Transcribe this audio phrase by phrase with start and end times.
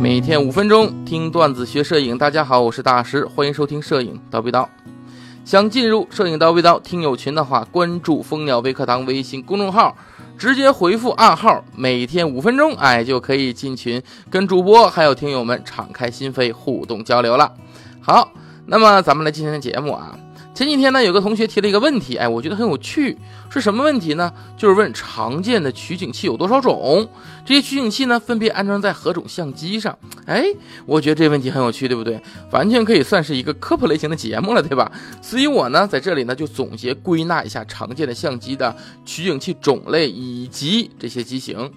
[0.00, 4.64] 每天五分钟听段子学摄影，大家好，我是大师，欢迎收听摄影叨逼叨。
[5.44, 9.96] 想进入摄影叨逼叨听友群的话，关注蜂鸟微课堂微信公众号，
[10.38, 14.00] 直接回复暗号，每天五分钟，哎，就可以进群，
[14.30, 17.52] 跟主播还有听友们敞开心扉，互动交流了。
[18.00, 18.30] 好，
[18.66, 20.16] 那么咱们来进行节目啊。
[20.58, 23.16] 前几天呢，有个同学提了一个问题，哎，我觉得很有趣，
[23.48, 24.32] 是什么问题呢？
[24.56, 27.08] 就是问常见的取景器有多少种，
[27.46, 29.96] 这些取景器呢，分别安装在何种相机上？
[30.26, 30.42] 哎，
[30.84, 32.20] 我觉得这问题很有趣，对不对？
[32.50, 34.90] 完全可以算是一个科普类型的节目了，对吧？
[35.22, 38.74] 所以我呢，在这里呢，就总结归纳一下常见的相机的
[39.06, 41.70] 取景器种类以及这些机型。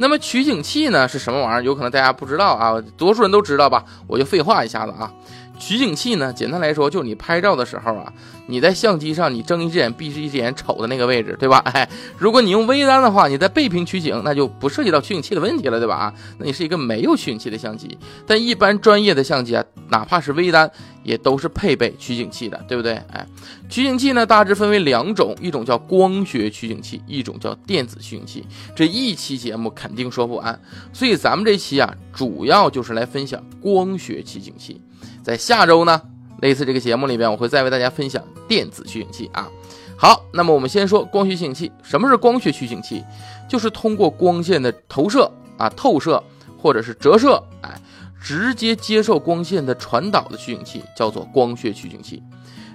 [0.00, 1.62] 那么取景器呢是什么玩意儿？
[1.64, 3.82] 有可能大家不知道啊，多数人都知道吧？
[4.06, 5.10] 我就废话一下子啊。
[5.58, 8.12] 取景器呢，简单来说就是你拍照的时候啊，
[8.46, 11.58] 你在相机上你睁一只眼闭一只眼瞅的那个位置，对吧？
[11.66, 15.96] 哎，如果你用微单的话，你在背屏取景，那就不涉及到取景器的问题了，对吧？
[15.96, 17.98] 啊，那你是一个没有取景器的相机。
[18.26, 20.70] 但一般专业的相机啊，哪怕是微单，
[21.02, 22.92] 也都是配备取景器的，对不对？
[23.12, 23.26] 哎，
[23.68, 28.46] 取景器呢大致分为两种，一种叫光学取景器，一种叫电子取景器。
[28.76, 30.60] 这一期节目肯定说不完，
[30.92, 34.80] 所以咱们这期啊，主要就是来分享光学取景器。
[35.22, 36.00] 在下周呢，
[36.40, 39.48] 类似这个节目里边，我会再为大家分享电子取景器啊。
[39.96, 41.72] 好，那么我们先说光学取景器。
[41.82, 43.04] 什么是光学取景器？
[43.48, 46.22] 就是通过光线的投射啊、透射
[46.56, 47.80] 或者是折射，哎，
[48.22, 52.22] 直接接受光线的传导的取景器，叫做光学取景器。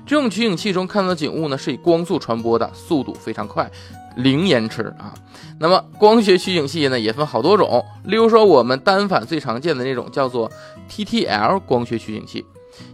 [0.06, 3.70] 这种取景器中看到的景物呢，是以光速传播的，速度非常快，
[4.18, 5.14] 零延迟啊。
[5.60, 10.52] 那么光学取景器呢，也分好多种，例如说我们单反最常见的那种叫做
[10.90, 12.46] TTL 光学取景器，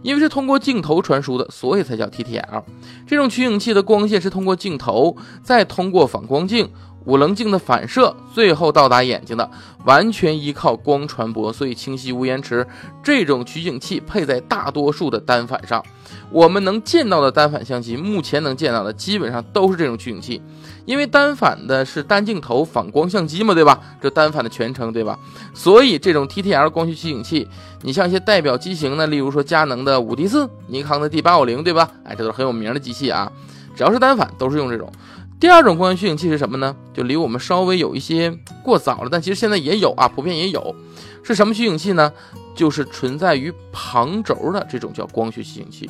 [0.02, 2.62] 因为是通过镜头传输的，所以才叫 TTL。
[3.08, 6.70] 这种取景器的光线是通过镜头，再通过反光镜、
[7.04, 9.50] 五棱镜的反射，最后到达眼睛的，
[9.84, 12.66] 完全依靠光传播，所以清晰无延迟。
[13.02, 15.82] 这种取景器配在大多数的单反上。
[16.30, 20.40] 我们能见到的单反相机，目前能见到的基本上都是这种取景器，
[20.84, 23.80] 因为单反的是单镜头反光相机嘛，对吧？
[24.00, 25.18] 这单反的全称，对吧？
[25.54, 27.48] 所以这种 TTL 光学取景器，
[27.82, 31.90] 你像一些代表机型呢，例如说佳能的五 D 四、尼康的 D 八五零，对吧？
[32.04, 33.30] 哎，这都是很有名的机器啊。
[33.74, 34.90] 只要是单反，都是用这种。
[35.40, 36.76] 第二种光学取景器是什么呢？
[36.92, 38.30] 就离我们稍微有一些
[38.62, 40.76] 过早了，但其实现在也有啊，普遍也有。
[41.22, 42.12] 是什么取景器呢？
[42.54, 45.88] 就是存在于旁轴的这种叫光学取景器。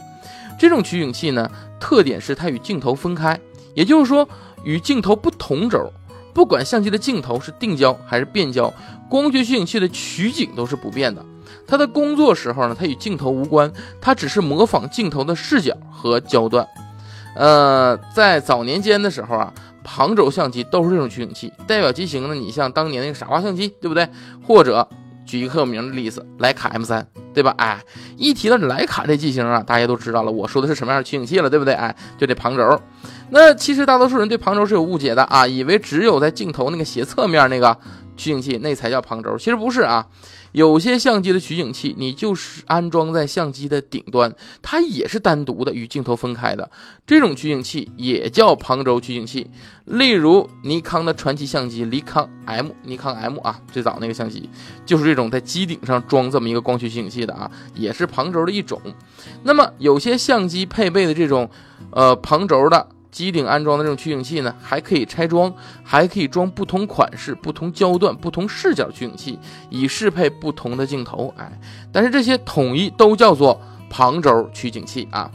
[0.56, 1.50] 这种取景器呢，
[1.80, 3.40] 特点是它与镜头分开，
[3.74, 4.28] 也就是说
[4.62, 5.92] 与镜头不同轴。
[6.32, 8.72] 不管相机的镜头是定焦还是变焦，
[9.08, 11.26] 光学取景器的取景都是不变的。
[11.66, 16.64] 它的工作时候呢，它与镜头无关，它只是模仿镜头的视角和焦段。
[17.34, 19.52] 呃，在早年间的时候啊，
[19.84, 21.52] 旁轴相机都是这种取景器。
[21.66, 24.08] 代表机型呢，你像当年那个傻瓜相机，对不对？
[24.46, 24.88] 或者
[25.24, 27.06] 举一个很有名的例子，徕卡 M 三。
[27.32, 27.54] 对吧？
[27.58, 27.80] 哎，
[28.16, 31.72] 一提到徕卡这机型啊，大家都知道了，我说的是什么样的取景器了，对不对？
[31.74, 32.82] 哎，就这旁轴。
[33.30, 37.78] 那其实大多数人对旁轴是有误解的啊，以为只有在镜头那个斜侧面那个
[38.20, 40.06] 取景器那才叫旁轴，其实不是啊。
[40.52, 46.68] 有些相机的取景器，你就是安装在相机的顶端，它也是单独的与镜头分开的，
[47.06, 49.48] 这种取景器也叫旁轴取景器。
[49.84, 54.50] 例如尼康的传奇相机尼康 M，尼康 M 啊，最早那个相机
[54.84, 58.80] 就是这种在机顶上装这么一个光学取景器的啊，也是旁轴的一种。
[59.44, 61.48] 那么有些相机配备的这种
[61.92, 62.88] 呃旁轴的。
[63.10, 69.38] 机顶安装的这种取景器呢，还可以拆装，还可以装不同款式、不同焦段、不同视角取景器，
[69.68, 71.32] 以适配不同的镜头。
[71.36, 71.60] 哎，
[71.92, 75.30] 但是这些统一都叫做旁轴取景器啊。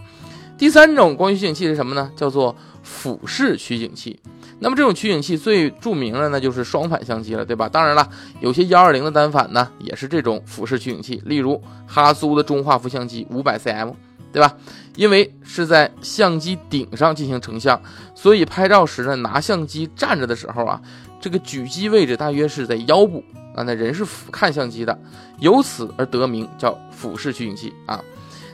[0.57, 2.09] 第三种光学取景器是什么呢？
[2.15, 4.19] 叫做俯视取景器。
[4.59, 7.67] 那么这种取景器最著名的那就是双反相机了，对吧？
[7.67, 8.09] 当然了，
[8.39, 13.91] 有些幺二零的单反呢，也是这种俯视取景器，例如哈苏的中画幅相机五百 cm。
[14.35, 14.53] 对吧？
[14.97, 17.81] 因为是在相机顶上进行成像，
[18.13, 20.81] 所以拍照时呢，拿相机站着的时候啊，
[21.21, 23.23] 这个举机位置大约是在腰部
[23.55, 24.99] 啊，那人是俯看相机的，
[25.39, 28.03] 由此而得名叫俯视取景器啊。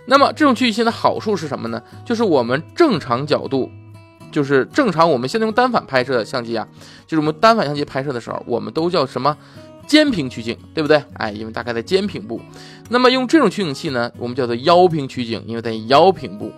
[0.06, 1.82] 那么这种取景器的好处是什么呢？
[2.06, 3.72] 就是我们正常角度，
[4.32, 6.68] 就是正常我们现在用单反拍摄的相机啊，
[7.08, 9.36] 就是我们单反相机拍摄的时候，我们都叫什么？
[9.92, 11.04] 肩平取景，对不对？
[11.16, 12.40] 哎，因为大概在肩平部。
[12.88, 16.50] 那么用这种取景器呢，我们叫做腰平取景，因为在腰平部。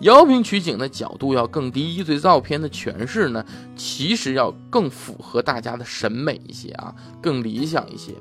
[0.00, 3.42] 腰平取景的角度要更低，对照片的诠释呢，
[3.74, 8.12] 其实要更符合大家的审美一些啊，更理想一些。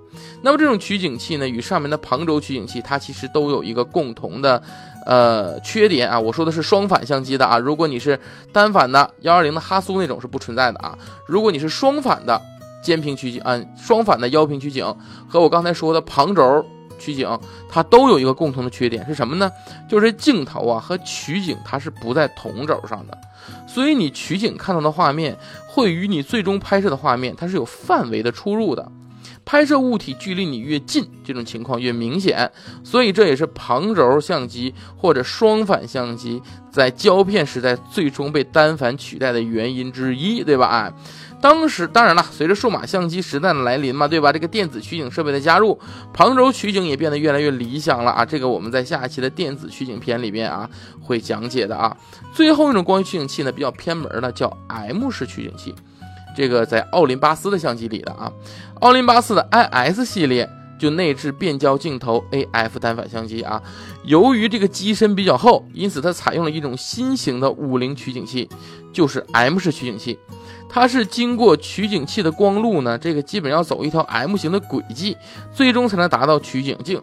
[0.42, 4.64] 那么这种取景器呢，与上面的旁轴取景器，它其实都有一个共同的
[5.06, 6.18] 呃缺点啊。
[6.18, 8.18] 我说的是双反相机的啊，如果你是
[8.54, 10.98] 单反的幺二零的哈苏那种是不存在的啊。
[11.28, 12.42] 如果你是双反的。
[12.82, 14.86] 肩平取景，嗯双反的腰平取景
[15.28, 16.66] 和我刚才说的旁轴
[17.00, 17.40] 取景，
[17.70, 19.52] 它都有一个共同的缺点是什么呢？
[19.90, 23.18] 就是镜头啊和取景它是不在同轴上的，
[23.68, 25.36] 所以你取景看到的画面
[25.68, 28.92] 会与你最终拍摄的画面它是有范围的出入的。
[29.46, 32.52] 拍摄物体距离你越近，这种情况越明显，
[32.84, 36.42] 所以这也是旁轴相机或者双反相机
[36.72, 40.68] 在胶片时代最终被单反取代的原因之一，对吧？
[40.68, 40.94] 哎，
[41.42, 44.32] 当时当然了，随着数码相机时代的来临嘛，对吧？
[44.32, 45.80] 这个电子取景设备的加入，
[46.14, 48.26] 旁轴取景也变得越来越理想了啊！
[48.26, 50.70] 这个我们在下一期的电子取景片里边啊
[51.02, 51.96] 会讲解的啊。
[52.34, 55.76] 最后一种光学取景器呢，比较偏门的，叫 M 式取景器。
[56.36, 58.32] 这个在奥林巴斯的相机里的啊，
[58.80, 60.50] 奥林巴斯的 IS 系列
[60.80, 63.62] 就内置变焦镜头 AF 单反相机啊。
[64.04, 68.50] 由于这个机身比较厚，因此它采用了一种新型的五零取景器，
[68.92, 70.18] 就是 M 式取景器。
[70.68, 75.18] 它是经过取景器的光路呢，这个基本要走一条 M 型的轨迹，
[75.54, 77.02] 最终才能达到取景镜。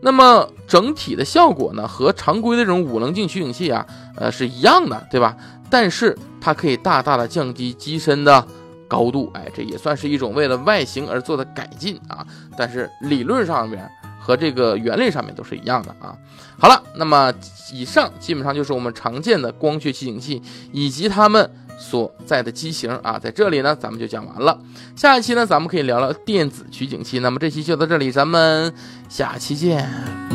[0.00, 3.86] 那么整体的效果呢，和常规的这种五棱镜取景器啊，
[4.16, 5.36] 呃是一样的，对吧？
[5.70, 8.44] 但是它可以大大的降低机身的。
[8.92, 12.26] 高度，哎，这也算是一种为了外形而做的改进啊。
[12.58, 13.90] 但是理论上面
[14.20, 16.14] 和这个原理上面都是一样的啊。
[16.58, 17.32] 好了，那么
[17.72, 20.42] 以上基本上就是我们常见的光学取景器
[20.72, 23.18] 以及它们所在的机型啊。
[23.18, 24.60] 在这里呢，咱们就讲完了。
[24.94, 27.20] 下一期呢，咱们可以聊聊电子取景器。
[27.20, 28.74] 那么这期就到这里，咱们
[29.08, 30.31] 下期见。